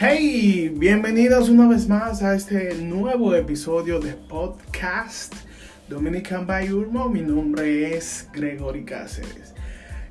Hey, 0.00 0.72
bienvenidos 0.76 1.48
una 1.48 1.66
vez 1.66 1.88
más 1.88 2.22
a 2.22 2.36
este 2.36 2.72
nuevo 2.76 3.34
episodio 3.34 3.98
de 3.98 4.12
podcast 4.12 5.34
Dominican 5.88 6.46
by 6.46 6.72
Urmo. 6.72 7.08
Mi 7.08 7.20
nombre 7.20 7.96
es 7.96 8.28
Gregory 8.32 8.84
Cáceres. 8.84 9.54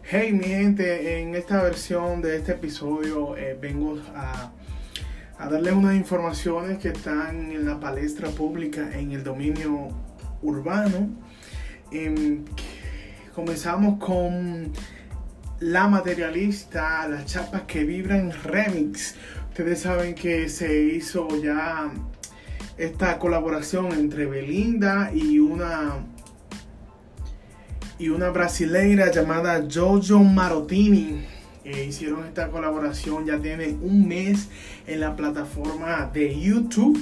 Hey, 0.04 0.34
mi 0.34 0.44
gente, 0.44 1.22
en 1.22 1.36
esta 1.36 1.64
versión 1.64 2.22
de 2.22 2.36
este 2.36 2.52
episodio 2.52 3.38
eh, 3.38 3.58
vengo 3.62 3.98
a, 4.14 4.52
a 5.40 5.50
darles 5.50 5.72
unas 5.72 5.96
informaciones 5.96 6.80
que 6.80 6.90
están 6.90 7.54
en 7.54 7.66
la 7.66 7.80
palestra 7.80 8.28
pública 8.28 8.90
en 8.94 9.14
el 9.14 9.24
dominio 9.24 9.88
urbano. 10.42 11.12
Em, 11.92 12.44
comenzamos 13.34 14.04
con 14.04 14.74
la 15.62 15.88
materialista, 15.88 17.08
las 17.08 17.26
chapas 17.26 17.62
que 17.62 17.86
vibran 17.86 18.34
remix. 18.44 19.16
Ustedes 19.58 19.80
saben 19.80 20.14
que 20.14 20.50
se 20.50 20.84
hizo 20.84 21.28
ya 21.42 21.92
esta 22.78 23.18
colaboración 23.18 23.92
entre 23.92 24.28
Belinda 24.28 25.10
y 25.12 25.40
una 25.40 26.06
y 27.98 28.10
una 28.10 28.30
brasileira 28.30 29.10
llamada 29.10 29.66
Jojo 29.68 30.20
Marotini. 30.20 31.26
Eh, 31.66 31.86
hicieron 31.90 32.26
esta 32.26 32.50
colaboración, 32.50 33.26
ya 33.26 33.40
tiene 33.40 33.70
un 33.82 34.08
mes 34.08 34.48
en 34.86 35.00
la 35.00 35.16
plataforma 35.16 36.08
de 36.14 36.40
YouTube. 36.40 36.96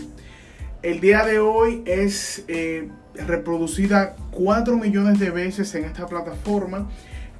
El 0.81 1.01
día 1.01 1.25
de 1.25 1.39
hoy 1.39 1.83
es 1.85 2.45
eh, 2.47 2.87
reproducida 3.15 4.15
4 4.31 4.77
millones 4.77 5.19
de 5.19 5.29
veces 5.29 5.75
en 5.75 5.83
esta 5.83 6.05
plataforma, 6.05 6.89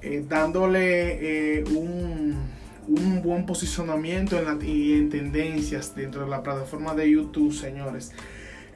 eh, 0.02 0.26
dándole 0.28 1.64
un 1.74 2.65
un 2.88 3.22
buen 3.22 3.46
posicionamiento 3.46 4.38
en 4.38 4.46
la, 4.46 4.64
y 4.64 4.94
en 4.94 5.10
tendencias 5.10 5.96
dentro 5.96 6.22
de 6.24 6.30
la 6.30 6.44
plataforma 6.44 6.94
de 6.94 7.10
YouTube, 7.10 7.54
señores. 7.54 8.12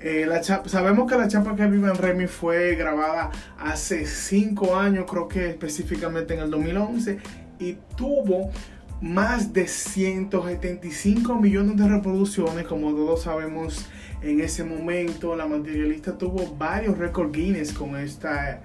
Eh, 0.01 0.25
la 0.25 0.41
sabemos 0.41 1.11
que 1.11 1.17
la 1.17 1.27
chapa 1.27 1.55
que 1.55 1.65
vive 1.65 1.89
en 1.89 1.97
Remy 1.97 2.27
fue 2.27 2.75
grabada 2.75 3.31
hace 3.59 4.05
5 4.05 4.77
años, 4.77 5.05
creo 5.09 5.27
que 5.27 5.49
específicamente 5.49 6.33
en 6.33 6.39
el 6.39 6.49
2011, 6.49 7.17
y 7.59 7.77
tuvo 7.97 8.51
más 9.01 9.51
de 9.53 9.67
175 9.67 11.35
millones 11.35 11.77
de 11.77 11.87
reproducciones, 11.87 12.65
como 12.65 12.91
todos 12.91 13.23
sabemos 13.23 13.85
en 14.21 14.39
ese 14.41 14.63
momento. 14.63 15.35
La 15.35 15.47
materialista 15.47 16.17
tuvo 16.17 16.55
varios 16.55 16.97
récords 16.97 17.31
Guinness 17.31 17.73
con 17.73 17.97
esta, 17.97 18.61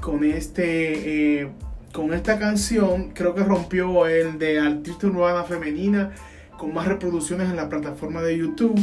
con 0.00 0.24
este 0.24 1.42
eh, 1.42 1.50
con 1.94 2.12
esta 2.12 2.40
canción 2.40 3.10
creo 3.10 3.36
que 3.36 3.44
rompió 3.44 4.08
el 4.08 4.36
de 4.36 4.58
artista 4.58 5.06
urbana 5.06 5.44
femenina 5.44 6.10
con 6.58 6.74
más 6.74 6.88
reproducciones 6.88 7.48
en 7.48 7.54
la 7.54 7.68
plataforma 7.68 8.20
de 8.20 8.36
YouTube. 8.36 8.76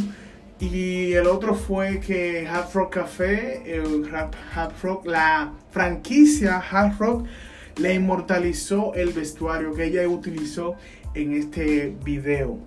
Y 0.61 1.11
el 1.11 1.27
otro 1.27 1.53
fue 1.53 1.99
que 1.99 2.47
Hard 2.47 2.73
Rock 2.73 2.93
Café, 2.93 3.63
el 3.75 4.09
Hard 4.55 4.73
Rock, 4.81 5.05
la 5.07 5.51
franquicia 5.71 6.59
Hard 6.59 6.97
Rock, 6.99 7.27
le 7.75 7.95
inmortalizó 7.95 8.93
el 8.93 9.09
vestuario 9.09 9.73
que 9.73 9.85
ella 9.85 10.07
utilizó 10.07 10.75
en 11.13 11.33
este 11.33 11.93
video. 12.05 12.59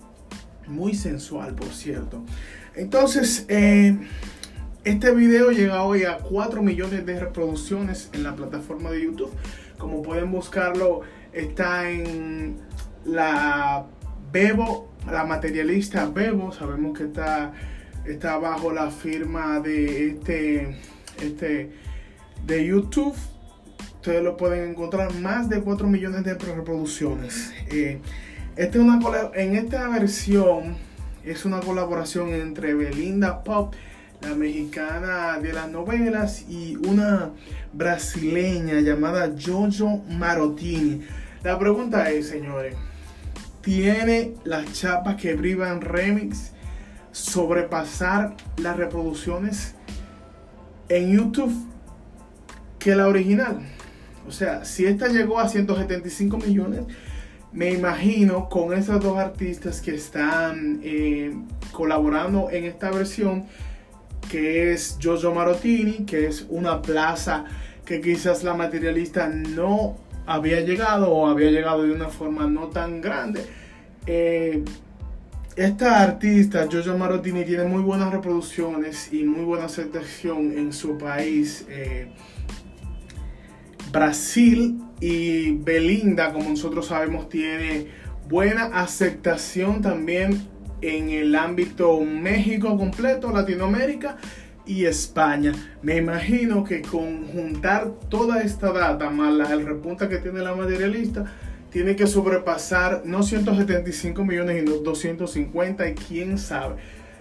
Muy 0.67 0.93
sensual, 0.93 1.55
por 1.55 1.69
cierto. 1.69 2.23
Entonces, 2.75 3.47
eh, 3.49 3.97
este 4.85 5.11
video 5.15 5.53
llega 5.53 5.85
hoy 5.85 6.05
a 6.05 6.19
4 6.19 6.63
millones 6.63 7.07
de 7.07 7.19
reproducciones 7.19 8.11
en 8.13 8.25
la 8.25 8.37
plataforma 8.37 8.91
de 8.91 9.05
YouTube. 9.05 9.33
Como 9.85 10.01
pueden 10.01 10.33
buscarlo, 10.33 11.03
está 11.31 11.91
en 11.91 12.57
la 13.05 13.85
Bebo, 14.33 14.89
la 15.07 15.25
materialista 15.27 16.07
Bebo. 16.07 16.53
Sabemos 16.53 16.97
que 16.97 17.05
está, 17.05 17.53
está 18.07 18.39
bajo 18.39 18.73
la 18.73 18.91
firma 18.91 19.61
de 19.61 20.09
este, 20.09 20.79
este 21.21 21.71
de 22.47 22.67
YouTube. 22.67 23.15
Ustedes 23.97 24.25
lo 24.25 24.39
pueden 24.39 24.71
encontrar 24.71 25.13
más 25.17 25.51
de 25.51 25.61
4 25.61 25.87
millones 25.87 26.25
de 26.25 26.33
reproducciones. 26.33 27.53
Este 28.57 28.79
una, 28.79 28.99
en 29.35 29.55
esta 29.55 29.87
versión 29.91 30.77
es 31.25 31.45
una 31.45 31.61
colaboración 31.61 32.31
entre 32.31 32.73
Belinda 32.73 33.45
Pop 33.45 33.75
la 34.29 34.35
mexicana 34.35 35.39
de 35.39 35.53
las 35.53 35.69
novelas 35.69 36.45
y 36.49 36.77
una 36.77 37.31
brasileña 37.73 38.81
llamada 38.81 39.33
Jojo 39.39 40.03
Marotini. 40.09 41.03
La 41.43 41.59
pregunta 41.59 42.11
es, 42.11 42.29
señores, 42.29 42.75
¿tiene 43.61 44.35
las 44.45 44.73
chapas 44.73 45.17
que 45.17 45.35
brillan 45.35 45.81
remix 45.81 46.53
sobrepasar 47.13 48.35
las 48.57 48.77
reproducciones 48.77 49.75
en 50.89 51.17
YouTube 51.17 51.53
que 52.79 52.95
la 52.95 53.09
original? 53.09 53.59
O 54.27 54.33
sea, 54.33 54.65
si 54.65 54.87
esta 54.87 55.09
llegó 55.09 55.39
a 55.39 55.49
175 55.49 56.39
millones, 56.39 56.85
me 57.53 57.73
imagino 57.73 58.49
con 58.49 58.73
esos 58.73 59.03
dos 59.03 59.19
artistas 59.19 59.81
que 59.81 59.95
están 59.95 60.81
eh, 60.83 61.33
colaborando 61.73 62.51
en 62.51 62.65
esta 62.65 62.91
versión, 62.91 63.45
que 64.35 64.73
es 64.73 64.99
Jojo 65.01 65.33
Marotini, 65.33 66.05
que 66.05 66.27
es 66.27 66.45
una 66.49 66.83
plaza 66.83 67.45
que 67.85 68.01
quizás 68.01 68.43
la 68.43 68.53
materialista 68.53 69.29
no 69.29 69.97
había 70.27 70.61
llegado 70.63 71.13
o 71.13 71.29
había 71.29 71.53
llegado 71.53 71.85
de 71.85 71.93
una 71.93 72.09
forma 72.09 72.45
no 72.49 72.67
tan 72.67 73.01
grande. 73.01 73.47
Eh, 74.09 74.65
esta 75.55 76.03
artista, 76.03 76.67
Jojo 76.69 76.99
Marotini, 76.99 77.45
tiene 77.45 77.63
muy 77.63 77.81
buenas 77.81 78.13
reproducciones 78.13 79.13
y 79.13 79.23
muy 79.23 79.45
buena 79.45 79.67
aceptación 79.67 80.59
en 80.59 80.73
su 80.73 80.99
país. 80.99 81.65
Eh, 81.69 82.09
Brasil 83.93 84.81
y 84.99 85.53
Belinda, 85.59 86.33
como 86.33 86.51
nosotros 86.51 86.87
sabemos, 86.87 87.29
tiene 87.29 87.87
buena 88.29 88.65
aceptación 88.65 89.81
también 89.81 90.49
en 90.85 91.11
el 91.11 91.35
ámbito 91.35 92.01
México 92.01 92.77
completo, 92.77 93.33
Latinoamérica 93.33 94.17
y 94.67 94.85
España. 94.85 95.53
Me 95.83 95.97
imagino 95.97 96.63
que 96.65 96.83
con 96.83 97.27
juntar 97.29 97.91
toda 98.09 98.43
esta 98.43 98.73
data 98.73 99.11
más 99.11 99.51
el 99.51 99.67
repunta 99.67 100.09
que 100.09 100.19
tiene 100.19 100.41
la 100.41 100.55
materialista, 100.55 101.25
tiene 101.71 101.97
que 101.97 102.07
sobrepasar 102.07 103.03
no 103.05 103.23
175 103.23 104.25
millones, 104.25 104.63
sino 104.63 104.77
250 104.79 105.89
y 105.89 105.95
quién 105.95 106.39
sabe. 106.39 106.77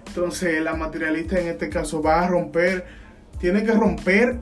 Entonces 0.07 0.61
la 0.61 0.75
materialista 0.75 1.39
en 1.39 1.47
este 1.47 1.69
caso 1.69 2.01
va 2.01 2.23
a 2.23 2.27
romper, 2.27 2.85
tiene 3.39 3.63
que 3.63 3.71
romper 3.71 4.37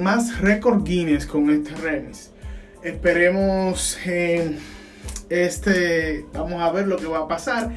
más 0.00 0.40
récord 0.40 0.84
Guinness 0.84 1.26
con 1.26 1.50
este 1.50 1.74
remix. 1.74 2.30
Esperemos 2.82 3.98
este, 5.30 6.26
vamos 6.34 6.60
a 6.60 6.70
ver 6.72 6.86
lo 6.86 6.96
que 6.96 7.06
va 7.06 7.20
a 7.20 7.28
pasar. 7.28 7.72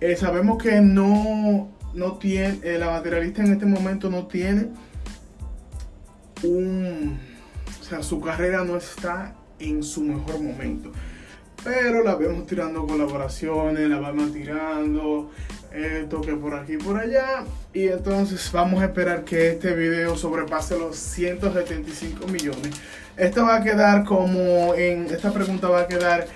Eh, 0.00 0.16
sabemos 0.16 0.62
que 0.62 0.80
no, 0.80 1.68
no 1.94 2.12
tiene, 2.14 2.60
eh, 2.62 2.78
la 2.78 2.90
materialista 2.90 3.42
en 3.42 3.52
este 3.52 3.66
momento 3.66 4.08
no 4.08 4.26
tiene 4.26 4.68
un, 6.42 7.18
o 7.80 7.84
sea, 7.84 8.02
su 8.02 8.20
carrera 8.20 8.64
no 8.64 8.76
está 8.76 9.34
en 9.58 9.82
su 9.82 10.02
mejor 10.02 10.40
momento. 10.40 10.92
Pero 11.64 12.04
la 12.04 12.14
vemos 12.14 12.46
tirando 12.46 12.86
colaboraciones, 12.86 13.88
la 13.88 13.98
vamos 13.98 14.32
tirando, 14.32 15.32
esto 15.72 16.20
que 16.20 16.34
por 16.34 16.54
aquí 16.54 16.74
y 16.74 16.76
por 16.76 16.96
allá. 16.96 17.44
Y 17.72 17.88
entonces 17.88 18.50
vamos 18.52 18.82
a 18.82 18.86
esperar 18.86 19.24
que 19.24 19.50
este 19.50 19.74
video 19.74 20.16
sobrepase 20.16 20.78
los 20.78 20.96
175 20.96 22.28
millones. 22.28 22.70
Esto 23.16 23.44
va 23.44 23.56
a 23.56 23.62
quedar 23.64 24.04
como 24.04 24.74
en, 24.74 25.06
esta 25.06 25.32
pregunta 25.32 25.68
va 25.68 25.80
a 25.82 25.88
quedar 25.88 26.26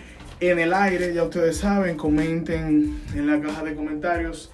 en 0.41 0.59
el 0.59 0.73
aire, 0.73 1.13
ya 1.13 1.25
ustedes 1.25 1.59
saben, 1.59 1.97
comenten 1.97 3.01
en 3.15 3.27
la 3.27 3.41
caja 3.41 3.63
de 3.63 3.75
comentarios 3.75 4.51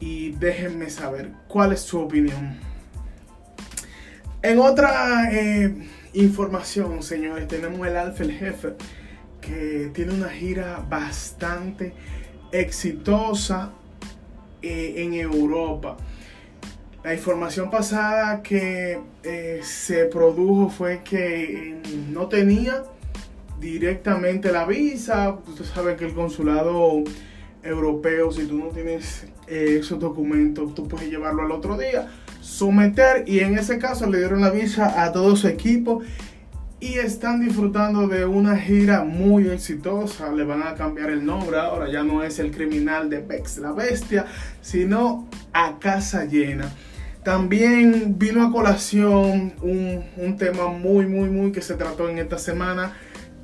y 0.00 0.32
déjenme 0.32 0.88
saber 0.90 1.32
cuál 1.48 1.72
es 1.72 1.80
su 1.80 2.00
opinión. 2.00 2.56
En 4.40 4.58
otra 4.58 5.30
eh, 5.32 5.88
información, 6.14 7.02
señores, 7.02 7.46
tenemos 7.48 7.86
el 7.86 7.96
Alfa 7.96 8.22
el 8.22 8.32
Jefe, 8.32 8.74
que 9.40 9.90
tiene 9.92 10.14
una 10.14 10.28
gira 10.28 10.84
bastante 10.88 11.92
exitosa 12.52 13.72
eh, 14.62 14.94
en 14.96 15.14
Europa. 15.14 15.96
La 17.04 17.14
información 17.14 17.70
pasada 17.70 18.42
que 18.42 19.00
eh, 19.22 19.60
se 19.62 20.06
produjo 20.06 20.70
fue 20.70 21.02
que 21.02 21.80
no 22.10 22.28
tenía 22.28 22.84
directamente 23.60 24.52
la 24.52 24.66
visa. 24.66 25.38
Ustedes 25.46 25.70
saben 25.70 25.96
que 25.96 26.06
el 26.06 26.14
consulado 26.14 27.02
europeo, 27.62 28.32
si 28.32 28.46
tú 28.46 28.58
no 28.58 28.68
tienes 28.68 29.26
eh, 29.46 29.78
esos 29.80 29.98
documentos, 29.98 30.74
tú 30.74 30.88
puedes 30.88 31.08
llevarlo 31.10 31.42
al 31.42 31.50
otro 31.50 31.76
día, 31.76 32.08
someter 32.40 33.24
y 33.26 33.40
en 33.40 33.58
ese 33.58 33.78
caso 33.78 34.06
le 34.06 34.18
dieron 34.18 34.40
la 34.40 34.50
visa 34.50 35.04
a 35.04 35.12
todo 35.12 35.36
su 35.36 35.48
equipo 35.48 36.02
y 36.80 36.94
están 36.94 37.40
disfrutando 37.40 38.06
de 38.06 38.24
una 38.24 38.56
gira 38.56 39.02
muy 39.02 39.48
exitosa. 39.48 40.30
Le 40.30 40.44
van 40.44 40.62
a 40.62 40.74
cambiar 40.74 41.10
el 41.10 41.24
nombre 41.24 41.58
ahora, 41.58 41.90
ya 41.90 42.04
no 42.04 42.22
es 42.22 42.38
el 42.38 42.52
criminal 42.52 43.10
de 43.10 43.18
Pex 43.18 43.58
la 43.58 43.72
Bestia, 43.72 44.26
sino 44.60 45.28
a 45.52 45.78
casa 45.78 46.24
llena. 46.24 46.72
También 47.24 48.16
vino 48.16 48.46
a 48.46 48.52
colación 48.52 49.54
un, 49.60 50.04
un 50.16 50.36
tema 50.36 50.68
muy, 50.68 51.06
muy, 51.06 51.28
muy 51.28 51.52
que 51.52 51.60
se 51.60 51.74
trató 51.74 52.08
en 52.08 52.18
esta 52.18 52.38
semana, 52.38 52.94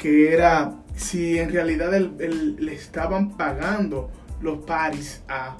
que 0.04 0.34
era 0.34 0.70
si 0.94 1.38
en 1.38 1.50
realidad 1.50 1.90
le 1.98 2.74
estaban 2.74 3.38
pagando 3.38 4.10
los 4.42 4.58
paris 4.58 5.22
a 5.28 5.56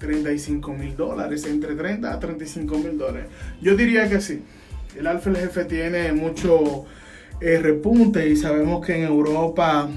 35 0.00 0.72
mil 0.72 0.96
dólares, 0.96 1.46
entre 1.46 1.76
30 1.76 2.12
a 2.12 2.18
35 2.18 2.76
mil 2.78 2.98
dólares. 2.98 3.28
Yo 3.62 3.76
diría 3.76 4.08
que 4.08 4.20
sí. 4.20 4.42
El 4.98 5.06
Alfa 5.06 5.30
el 5.30 5.36
Jefe 5.36 5.66
tiene 5.66 6.12
mucho 6.12 6.86
eh, 7.40 7.60
repunte 7.60 8.28
y 8.28 8.34
sabemos 8.34 8.84
que 8.84 8.96
en 8.96 9.04
Europa 9.04 9.88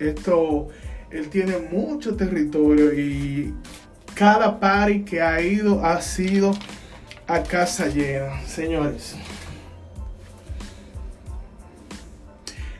esto, 0.00 0.70
él 1.12 1.28
tiene 1.28 1.58
mucho 1.58 2.16
territorio 2.16 2.92
y 2.92 3.54
cada 4.16 4.58
party 4.58 5.04
que 5.04 5.22
ha 5.22 5.40
ido 5.40 5.84
ha 5.84 6.02
sido 6.02 6.50
a 7.28 7.40
casa 7.44 7.86
llena, 7.86 8.44
señores. 8.48 9.14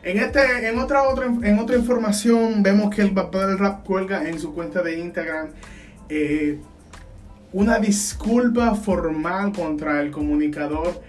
En, 0.04 0.18
este, 0.18 0.68
en, 0.68 0.78
otra, 0.78 1.04
otra, 1.04 1.26
en 1.26 1.58
otra 1.58 1.76
información 1.76 2.62
vemos 2.62 2.94
que 2.94 3.00
el 3.00 3.12
papá 3.12 3.46
del 3.46 3.58
rap 3.58 3.84
cuelga 3.86 4.28
en 4.28 4.38
su 4.38 4.52
cuenta 4.52 4.82
de 4.82 4.98
Instagram 4.98 5.48
eh, 6.10 6.58
una 7.52 7.78
disculpa 7.78 8.74
formal 8.74 9.52
contra 9.52 10.02
el 10.02 10.10
comunicador 10.10 11.00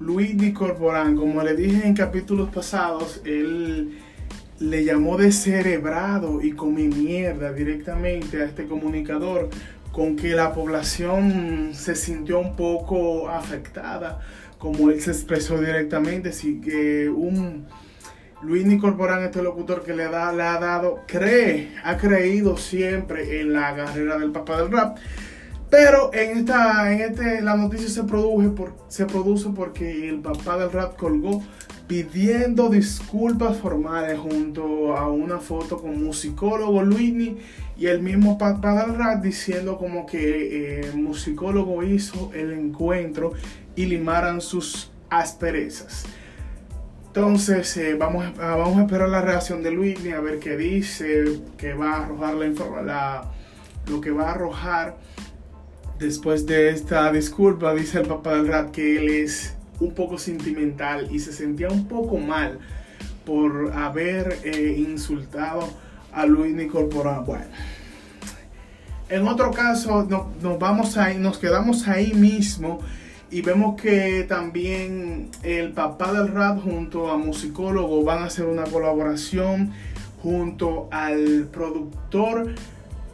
Luis 0.00 0.52
Corporán, 0.52 1.16
como 1.16 1.42
le 1.42 1.56
dije 1.56 1.86
en 1.86 1.94
capítulos 1.94 2.50
pasados, 2.50 3.20
él 3.24 3.98
le 4.58 4.84
llamó 4.84 5.16
de 5.16 5.32
cerebrado 5.32 6.42
y 6.42 6.52
comí 6.52 6.88
mierda 6.88 7.52
directamente 7.52 8.42
a 8.42 8.44
este 8.44 8.66
comunicador, 8.66 9.48
con 9.90 10.16
que 10.16 10.34
la 10.34 10.52
población 10.52 11.70
se 11.72 11.96
sintió 11.96 12.38
un 12.40 12.54
poco 12.54 13.28
afectada, 13.28 14.20
como 14.58 14.90
él 14.90 15.00
se 15.00 15.12
expresó 15.12 15.58
directamente, 15.58 16.32
sí 16.32 16.60
que 16.60 17.08
un 17.08 17.66
Luis 18.42 18.80
Corporán, 18.80 19.24
este 19.24 19.42
locutor 19.42 19.82
que 19.82 19.94
le, 19.94 20.04
ha 20.04 20.10
dado, 20.10 21.00
cree, 21.06 21.74
ha 21.84 21.96
creído 21.96 22.56
siempre 22.56 23.40
en 23.40 23.52
la 23.52 23.74
carrera 23.74 24.18
del 24.18 24.30
papá 24.30 24.62
del 24.62 24.70
rap 24.70 24.98
pero 25.70 26.10
en 26.14 26.38
esta, 26.38 26.92
en 26.92 27.00
este, 27.00 27.42
la 27.42 27.56
noticia 27.56 27.88
se 27.88 28.04
produce, 28.04 29.50
porque 29.54 30.08
el 30.08 30.20
papá 30.20 30.56
del 30.56 30.72
rap 30.72 30.96
colgó 30.96 31.42
pidiendo 31.86 32.68
disculpas 32.68 33.56
formales 33.56 34.18
junto 34.18 34.96
a 34.96 35.10
una 35.10 35.38
foto 35.38 35.78
con 35.78 36.02
musicólogo 36.04 36.82
Luini 36.82 37.38
y 37.78 37.86
el 37.86 38.02
mismo 38.02 38.38
del 38.38 38.94
rap 38.94 39.22
diciendo 39.22 39.78
como 39.78 40.04
que 40.04 40.80
el 40.80 40.96
musicólogo 40.96 41.82
hizo 41.82 42.30
el 42.34 42.52
encuentro 42.52 43.32
y 43.74 43.86
limaran 43.86 44.40
sus 44.40 44.90
asperezas. 45.08 46.04
Entonces 47.08 47.76
eh, 47.76 47.94
vamos, 47.94 48.24
a, 48.38 48.56
vamos 48.56 48.78
a 48.78 48.82
esperar 48.82 49.08
la 49.08 49.20
reacción 49.20 49.62
de 49.62 49.70
Luini 49.70 50.10
a 50.10 50.20
ver 50.20 50.38
qué 50.38 50.56
dice, 50.56 51.40
que 51.56 51.74
va 51.74 51.94
a 51.94 52.04
arrojar 52.04 52.34
la, 52.34 52.82
la 52.82 53.32
lo 53.86 54.00
que 54.00 54.10
va 54.10 54.28
a 54.28 54.32
arrojar 54.32 54.96
Después 55.98 56.46
de 56.46 56.70
esta 56.70 57.10
disculpa, 57.10 57.74
dice 57.74 57.98
el 57.98 58.06
papá 58.06 58.34
del 58.34 58.46
rap 58.46 58.70
que 58.70 58.98
él 58.98 59.08
es 59.08 59.54
un 59.80 59.94
poco 59.94 60.16
sentimental 60.16 61.08
y 61.10 61.18
se 61.18 61.32
sentía 61.32 61.68
un 61.70 61.88
poco 61.88 62.18
mal 62.18 62.60
por 63.26 63.72
haber 63.72 64.38
eh, 64.44 64.76
insultado 64.78 65.68
a 66.12 66.24
Luis 66.24 66.70
Corporal. 66.70 67.24
Bueno, 67.26 67.46
en 69.08 69.26
otro 69.26 69.50
caso 69.50 70.04
nos, 70.04 70.58
vamos 70.60 70.96
ahí, 70.96 71.18
nos 71.18 71.36
quedamos 71.38 71.88
ahí 71.88 72.14
mismo 72.14 72.78
y 73.30 73.42
vemos 73.42 73.80
que 73.80 74.24
también 74.28 75.30
el 75.42 75.72
papá 75.72 76.12
del 76.12 76.28
rap 76.28 76.62
junto 76.62 77.10
a 77.10 77.18
musicólogo 77.18 78.02
van 78.02 78.22
a 78.22 78.24
hacer 78.26 78.46
una 78.46 78.64
colaboración 78.64 79.72
junto 80.22 80.88
al 80.90 81.48
productor 81.52 82.54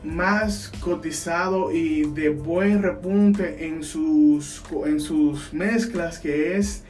más 0.04 0.70
cotizado 0.80 1.72
y 1.72 2.04
de 2.12 2.28
buen 2.28 2.82
repunte 2.82 3.66
en 3.66 3.82
sus, 3.82 4.62
en 4.84 5.00
sus 5.00 5.52
mezclas, 5.52 6.18
que 6.18 6.56
es 6.56 6.84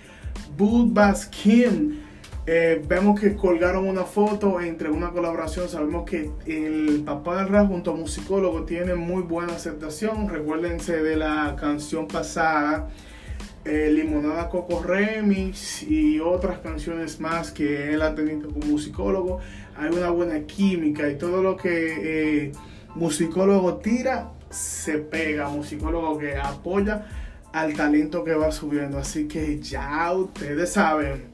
Bud 0.57 0.99
Kim. 1.31 2.01
Eh, 2.47 2.85
vemos 2.87 3.19
que 3.19 3.35
colgaron 3.37 3.89
una 3.89 4.05
foto 4.05 4.61
entre 4.61 4.91
una 4.91 5.11
colaboración. 5.11 5.69
Sabemos 5.69 6.05
que 6.05 6.31
el 6.45 7.03
papá 7.05 7.39
del 7.39 7.49
rap 7.49 7.69
junto 7.69 7.93
a 7.93 7.97
musicólogo 7.97 8.65
tiene 8.65 8.95
muy 8.95 9.23
buena 9.23 9.55
aceptación. 9.55 10.29
Recuérdense 10.29 11.03
de 11.03 11.17
la 11.17 11.57
canción 11.59 12.07
pasada, 12.07 12.89
eh, 13.65 13.91
Limonada 13.91 14.49
Coco 14.49 14.83
Remix 14.83 15.83
y 15.83 16.21
otras 16.21 16.59
canciones 16.59 17.21
más 17.21 17.51
que 17.51 17.93
él 17.93 18.03
ha 18.03 18.15
tenido 18.15 18.51
como 18.51 18.67
musicólogo. 18.67 19.41
Hay 19.77 19.91
una 19.91 20.11
buena 20.11 20.41
química 20.41 21.09
y 21.09 21.17
todo 21.17 21.43
lo 21.43 21.57
que. 21.57 22.45
Eh, 22.47 22.53
musicólogo 22.95 23.79
tira, 23.79 24.31
se 24.51 24.99
pega, 24.99 25.49
musicólogo 25.49 26.19
que 26.19 26.37
apoya 26.37 27.07
al 27.53 27.75
talento 27.75 28.23
que 28.23 28.35
va 28.35 28.53
subiendo. 28.53 28.99
Así 28.99 29.27
que 29.27 29.61
ya 29.61 30.13
ustedes 30.13 30.73
saben. 30.73 31.34